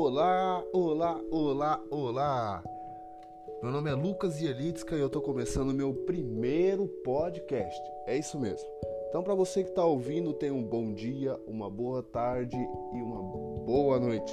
[0.00, 2.64] Olá, olá, olá, olá!
[3.60, 7.82] Meu nome é Lucas Yelitska e eu tô começando meu primeiro podcast.
[8.06, 8.68] É isso mesmo.
[9.08, 13.20] Então, para você que está ouvindo, tenha um bom dia, uma boa tarde e uma
[13.64, 14.32] boa noite.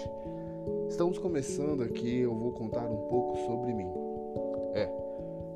[0.87, 3.89] Estamos começando aqui, eu vou contar um pouco sobre mim.
[4.75, 4.87] É,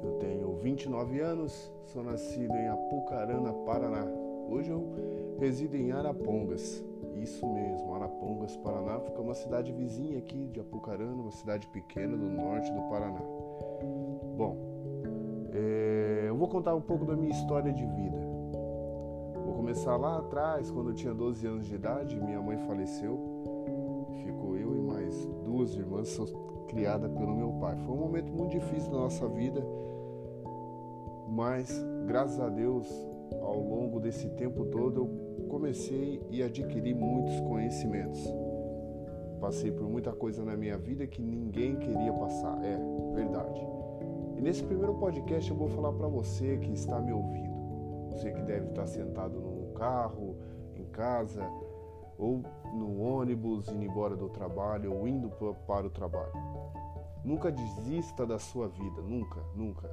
[0.03, 4.07] eu tenho 29 anos, sou nascido em Apucarana, Paraná.
[4.49, 6.83] Hoje eu resido em Arapongas.
[7.21, 12.29] Isso mesmo, Arapongas, Paraná, fica uma cidade vizinha aqui de Apucarana, uma cidade pequena do
[12.29, 13.21] norte do Paraná.
[14.37, 14.57] Bom,
[15.51, 18.17] é, eu vou contar um pouco da minha história de vida.
[19.45, 23.19] Vou começar lá atrás, quando eu tinha 12 anos de idade, minha mãe faleceu.
[24.23, 26.17] Ficou eu e mais duas irmãs
[26.69, 27.75] criadas pelo meu pai.
[27.85, 29.61] Foi um momento muito difícil da nossa vida,
[31.27, 32.87] mas graças a Deus,
[33.41, 38.21] ao longo desse tempo todo, eu comecei e adquiri muitos conhecimentos.
[39.39, 42.77] Passei por muita coisa na minha vida que ninguém queria passar, é
[43.15, 43.59] verdade.
[44.37, 48.41] E nesse primeiro podcast eu vou falar para você que está me ouvindo, você que
[48.41, 50.37] deve estar sentado no carro,
[50.75, 51.43] em casa,
[52.17, 55.29] ou no ônibus, indo embora do trabalho, ou indo
[55.65, 56.33] para o trabalho.
[57.23, 59.89] Nunca desista da sua vida, nunca, nunca.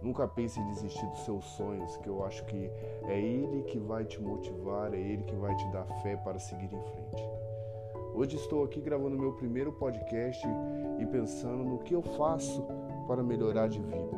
[0.00, 2.70] Nunca pense em desistir dos seus sonhos, que eu acho que
[3.08, 6.72] é ele que vai te motivar, é ele que vai te dar fé para seguir
[6.72, 7.28] em frente.
[8.14, 10.46] Hoje estou aqui gravando meu primeiro podcast
[10.98, 12.64] e pensando no que eu faço
[13.08, 14.16] para melhorar de vida.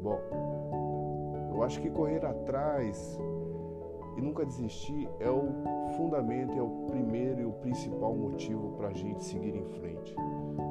[0.00, 0.20] Bom,
[1.52, 3.18] eu acho que correr atrás
[4.16, 5.48] e nunca desistir é o
[5.96, 10.14] fundamento, é o primeiro e o principal motivo para a gente seguir em frente.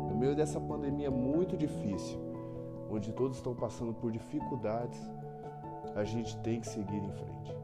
[0.10, 2.33] No meio dessa pandemia muito difícil,
[2.94, 5.00] onde todos estão passando por dificuldades,
[5.96, 7.58] a gente tem que seguir em frente.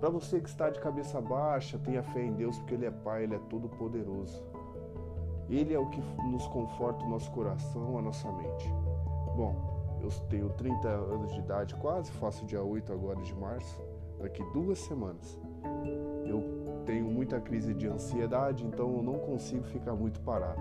[0.00, 3.24] Para você que está de cabeça baixa, tenha fé em Deus, porque Ele é Pai,
[3.24, 4.42] Ele é todo poderoso.
[5.48, 8.68] Ele é o que nos conforta o nosso coração, a nossa mente.
[9.36, 9.54] Bom,
[10.02, 13.80] eu tenho 30 anos de idade, quase faço dia 8 agora de março,
[14.20, 15.38] daqui duas semanas.
[16.26, 16.42] Eu
[16.84, 20.60] tenho muita crise de ansiedade, então eu não consigo ficar muito parado.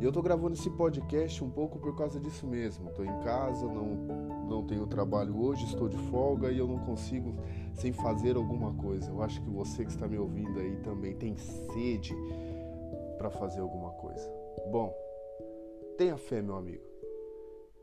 [0.00, 2.90] E eu tô gravando esse podcast um pouco por causa disso mesmo.
[2.92, 7.34] Tô em casa, não não tenho trabalho hoje, estou de folga e eu não consigo
[7.74, 9.08] sem fazer alguma coisa.
[9.08, 12.12] Eu acho que você que está me ouvindo aí também tem sede
[13.16, 14.28] para fazer alguma coisa.
[14.72, 14.92] Bom,
[15.96, 16.82] tenha fé, meu amigo,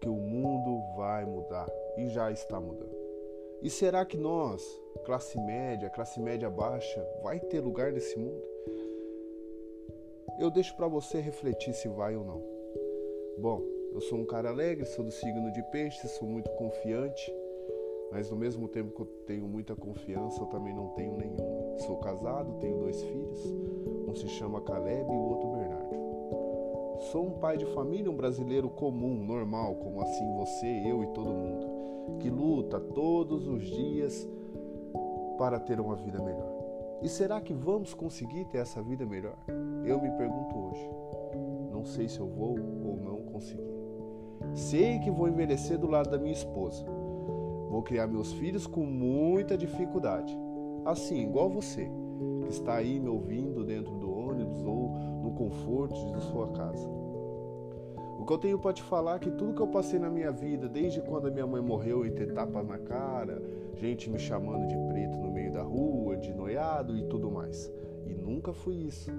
[0.01, 1.67] que o mundo vai mudar
[1.97, 2.97] e já está mudando.
[3.61, 4.61] E será que nós,
[5.05, 8.44] classe média, classe média baixa, vai ter lugar nesse mundo?
[10.39, 12.41] Eu deixo para você refletir se vai ou não.
[13.39, 13.61] Bom,
[13.93, 17.33] eu sou um cara alegre, sou do signo de peixe, sou muito confiante,
[18.11, 21.77] mas no mesmo tempo que eu tenho muita confiança, eu também não tenho nenhuma.
[21.79, 23.39] Sou casado, tenho dois filhos,
[24.07, 25.87] um se chama Caleb e o outro Bernardo.
[27.11, 31.29] Sou um pai de família, um brasileiro comum, normal, como assim você, eu e todo
[31.29, 34.27] mundo, que luta todos os dias
[35.37, 36.57] para ter uma vida melhor.
[37.01, 39.37] E será que vamos conseguir ter essa vida melhor?
[39.87, 40.89] Eu me pergunto hoje.
[41.71, 43.63] Não sei se eu vou ou não conseguir.
[44.53, 46.83] Sei que vou envelhecer do lado da minha esposa.
[47.69, 50.37] Vou criar meus filhos com muita dificuldade.
[50.83, 51.89] Assim, igual você,
[52.41, 54.89] que está aí me ouvindo dentro do ônibus ou
[55.23, 56.85] no conforto de sua casa.
[58.19, 60.33] O que eu tenho para te falar é que tudo que eu passei na minha
[60.33, 63.41] vida, desde quando a minha mãe morreu e ter tapas na cara,
[63.75, 67.71] gente me chamando de preto no meio da rua, de noiado e tudo mais.
[68.09, 69.12] E nunca fui isso.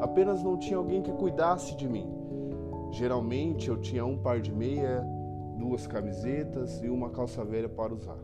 [0.00, 2.24] Apenas não tinha alguém que cuidasse de mim
[2.94, 5.04] Geralmente eu tinha um par de meia,
[5.58, 8.20] duas camisetas e uma calça velha para usar.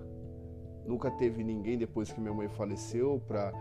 [0.87, 3.53] Nunca teve ninguém depois que minha mãe faleceu para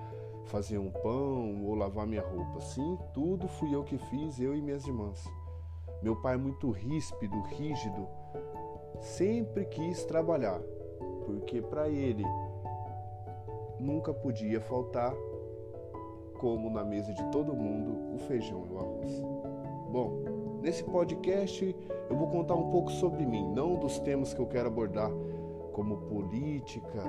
[0.46, 2.60] fazer um pão ou lavar minha roupa.
[2.60, 5.28] Sim, tudo fui eu que fiz, eu e minhas irmãs.
[6.04, 8.08] Meu pai é muito ríspido, rígido,
[9.02, 10.62] sempre quis trabalhar,
[11.26, 12.24] porque para ele
[13.80, 15.12] nunca podia faltar,
[16.40, 19.24] como na mesa de todo mundo, o feijão e o arroz.
[19.92, 21.74] Bom, Nesse podcast
[22.10, 25.10] eu vou contar um pouco sobre mim, não dos temas que eu quero abordar,
[25.72, 27.02] como política,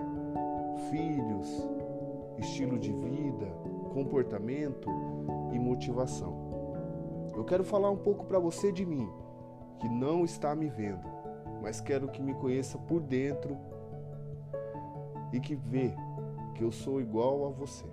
[0.88, 1.68] filhos,
[2.38, 3.46] estilo de vida,
[3.92, 4.88] comportamento
[5.52, 6.32] e motivação.
[7.34, 9.10] Eu quero falar um pouco para você de mim,
[9.80, 11.08] que não está me vendo,
[11.60, 13.58] mas quero que me conheça por dentro
[15.32, 15.92] e que vê
[16.54, 17.86] que eu sou igual a você.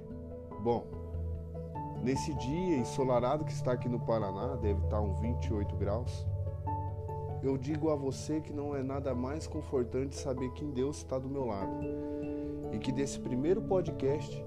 [0.62, 0.86] Bom,
[2.08, 6.26] Nesse dia ensolarado que está aqui no Paraná, deve estar uns 28 graus,
[7.44, 11.28] eu digo a você que não é nada mais confortante saber que Deus está do
[11.28, 11.82] meu lado
[12.72, 14.42] e que desse primeiro podcast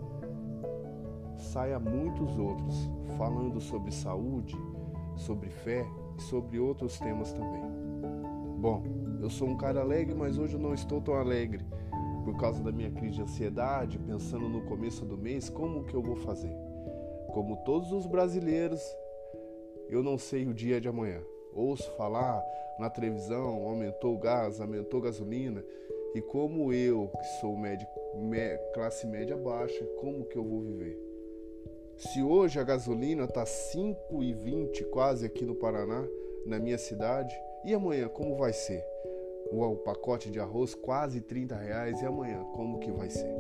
[1.37, 4.57] saia muitos outros falando sobre saúde,
[5.15, 5.87] sobre fé
[6.17, 7.63] e sobre outros temas também.
[8.59, 8.83] Bom,
[9.21, 11.63] eu sou um cara alegre, mas hoje eu não estou tão alegre
[12.25, 16.01] por causa da minha crise de ansiedade, pensando no começo do mês como que eu
[16.01, 16.70] vou fazer.
[17.33, 18.83] Como todos os brasileiros,
[19.89, 21.21] eu não sei o dia de amanhã.
[21.55, 22.43] Ouço falar
[22.79, 25.65] na televisão, aumentou o gás, aumentou a gasolina,
[26.15, 27.87] e como eu, que sou médio,
[28.73, 30.99] classe média baixa, como que eu vou viver?
[31.97, 36.09] Se hoje a gasolina está 5,20 quase aqui no Paraná,
[36.47, 37.35] na minha cidade,
[37.65, 38.83] e amanhã como vai ser?
[39.53, 43.31] O pacote de arroz quase 30 reais, e amanhã como que vai ser?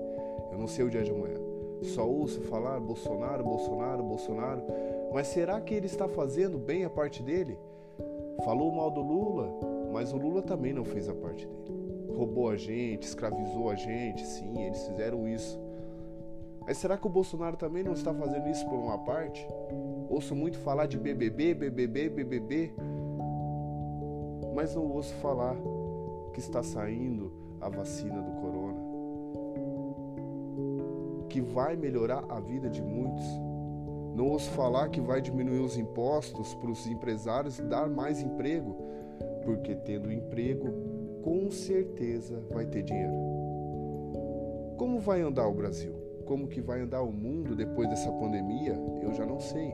[0.53, 1.50] Eu não sei o dia de amanhã.
[1.82, 4.62] Só ouço falar Bolsonaro, Bolsonaro, Bolsonaro,
[5.12, 7.59] mas será que ele está fazendo bem a parte dele?
[8.44, 9.50] Falou mal do Lula,
[9.93, 11.61] mas o Lula também não fez a parte dele
[12.21, 15.59] roubou a gente, escravizou a gente, sim, eles fizeram isso.
[16.61, 19.47] Mas será que o Bolsonaro também não está fazendo isso por uma parte?
[20.11, 22.75] Ouço muito falar de BBB, BBB, BBB,
[24.55, 25.56] mas não ouço falar
[26.35, 28.69] que está saindo a vacina do corona,
[31.31, 33.25] que vai melhorar a vida de muitos.
[34.15, 38.77] Não ouço falar que vai diminuir os impostos para os empresários dar mais emprego,
[39.44, 40.67] porque tendo emprego
[41.23, 43.15] com certeza vai ter dinheiro.
[44.77, 45.94] Como vai andar o Brasil?
[46.27, 48.75] Como que vai andar o mundo depois dessa pandemia?
[49.00, 49.73] Eu já não sei.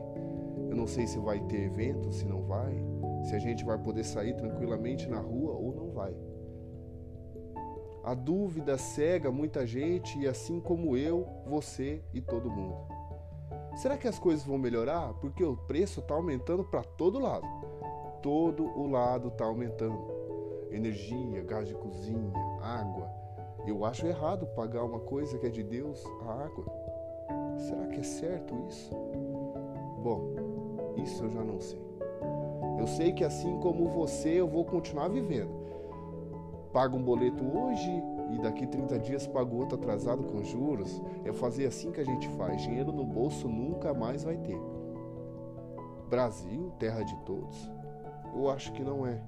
[0.68, 2.74] Eu não sei se vai ter evento, se não vai,
[3.24, 6.14] se a gente vai poder sair tranquilamente na rua ou não vai.
[8.06, 12.76] A dúvida cega muita gente e assim como eu, você e todo mundo.
[13.74, 15.12] Será que as coisas vão melhorar?
[15.14, 17.44] Porque o preço está aumentando para todo lado.
[18.22, 19.98] Todo o lado está aumentando
[20.70, 22.32] energia, gás de cozinha,
[22.62, 23.10] água.
[23.66, 26.64] Eu acho errado pagar uma coisa que é de Deus, a água.
[27.58, 28.94] Será que é certo isso?
[30.00, 30.32] Bom,
[31.02, 31.84] isso eu já não sei.
[32.78, 35.55] Eu sei que assim como você, eu vou continuar vivendo.
[36.76, 37.90] Pago um boleto hoje
[38.34, 41.02] e daqui 30 dias pago outro atrasado com juros.
[41.24, 42.60] É fazer assim que a gente faz.
[42.60, 44.60] Dinheiro no bolso nunca mais vai ter.
[46.10, 47.72] Brasil, terra de todos?
[48.34, 49.18] Eu acho que não é.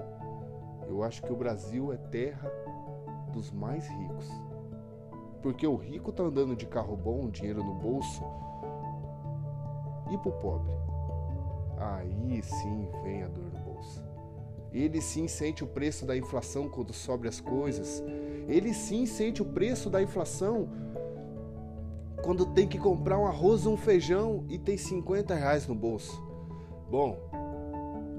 [0.86, 2.52] Eu acho que o Brasil é terra
[3.32, 4.30] dos mais ricos.
[5.40, 8.22] Porque o rico tá andando de carro bom, dinheiro no bolso.
[10.10, 10.74] E pro pobre?
[11.78, 14.07] Aí sim vem a dor no bolso.
[14.72, 18.02] Ele sim sente o preço da inflação quando sobe as coisas.
[18.46, 20.68] Ele sim sente o preço da inflação
[22.22, 26.22] quando tem que comprar um arroz ou um feijão e tem 50 reais no bolso.
[26.90, 27.18] Bom,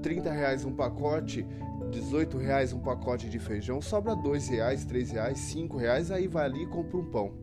[0.02, 1.46] 30 reais um pacote
[1.90, 6.44] 18 reais um pacote de feijão, sobra 2 reais, 3 reais, 5 reais, aí vai
[6.44, 7.34] ali e compra um pão.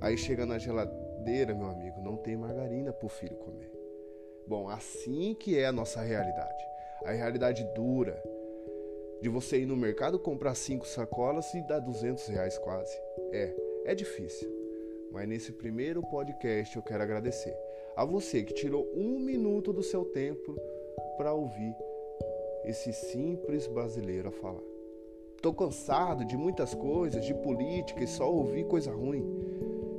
[0.00, 3.72] Aí chega na geladeira, meu amigo, não tem margarina para o filho comer.
[4.46, 6.73] Bom, assim que é a nossa realidade.
[7.04, 8.22] A realidade dura
[9.20, 12.96] de você ir no mercado comprar cinco sacolas e dar 200 reais quase.
[13.32, 13.54] É,
[13.86, 14.48] é difícil.
[15.12, 17.56] Mas nesse primeiro podcast eu quero agradecer
[17.94, 20.56] a você que tirou um minuto do seu tempo
[21.16, 21.74] para ouvir
[22.64, 24.62] esse simples brasileiro a falar.
[25.36, 29.24] Estou cansado de muitas coisas, de política e só ouvir coisa ruim.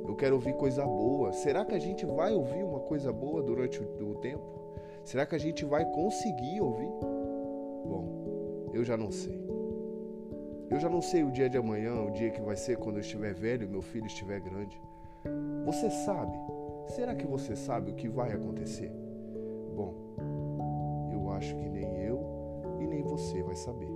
[0.06, 1.32] Eu quero ouvir coisa boa.
[1.32, 4.65] Será que a gente vai ouvir uma coisa boa durante o tempo?
[5.06, 6.90] Será que a gente vai conseguir ouvir?
[7.86, 9.40] Bom, eu já não sei.
[10.68, 13.00] Eu já não sei o dia de amanhã, o dia que vai ser quando eu
[13.00, 14.78] estiver velho e meu filho estiver grande.
[15.64, 16.36] Você sabe?
[16.88, 18.92] Será que você sabe o que vai acontecer?
[19.74, 19.94] Bom,
[21.12, 21.86] eu acho que nem
[22.80, 23.90] e nem você vai saber.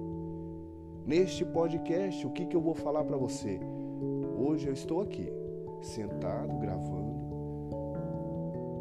[1.07, 3.59] Neste podcast, o que, que eu vou falar para você?
[4.39, 5.33] Hoje eu estou aqui,
[5.83, 7.15] sentado, gravando,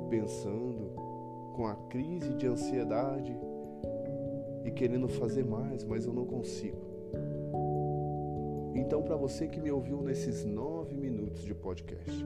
[0.10, 0.92] pensando,
[1.60, 3.38] com a crise de ansiedade
[4.64, 6.80] e querendo fazer mais, mas eu não consigo.
[8.74, 12.26] Então, para você que me ouviu nesses nove minutos de podcast,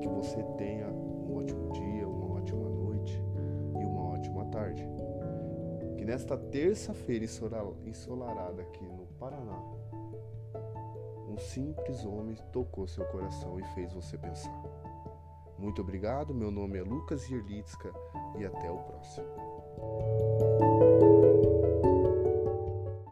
[0.00, 3.22] que você tenha um ótimo dia, uma ótima noite
[3.80, 4.84] e uma ótima tarde.
[5.96, 9.62] Que nesta terça-feira ensolarada aqui no Paraná,
[11.28, 14.73] um simples homem tocou seu coração e fez você pensar.
[15.64, 17.90] Muito obrigado, meu nome é Lucas Yerlitska
[18.38, 19.24] e até o próximo.